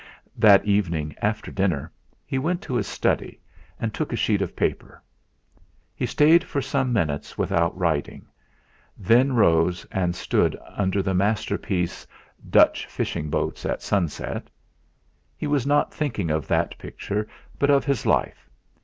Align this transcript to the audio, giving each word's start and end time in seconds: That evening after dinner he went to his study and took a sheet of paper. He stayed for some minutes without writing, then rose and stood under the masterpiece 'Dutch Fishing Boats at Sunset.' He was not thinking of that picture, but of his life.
That 0.35 0.65
evening 0.65 1.13
after 1.21 1.51
dinner 1.51 1.91
he 2.25 2.39
went 2.39 2.63
to 2.63 2.73
his 2.73 2.87
study 2.87 3.39
and 3.79 3.93
took 3.93 4.11
a 4.11 4.15
sheet 4.15 4.41
of 4.41 4.55
paper. 4.55 4.99
He 5.93 6.07
stayed 6.07 6.43
for 6.43 6.59
some 6.59 6.91
minutes 6.91 7.37
without 7.37 7.77
writing, 7.77 8.25
then 8.97 9.33
rose 9.33 9.85
and 9.91 10.15
stood 10.15 10.57
under 10.75 11.03
the 11.03 11.13
masterpiece 11.13 12.07
'Dutch 12.49 12.87
Fishing 12.87 13.29
Boats 13.29 13.63
at 13.63 13.83
Sunset.' 13.83 14.49
He 15.37 15.45
was 15.45 15.67
not 15.67 15.93
thinking 15.93 16.31
of 16.31 16.47
that 16.47 16.79
picture, 16.79 17.27
but 17.59 17.69
of 17.69 17.85
his 17.85 18.03
life. 18.07 18.49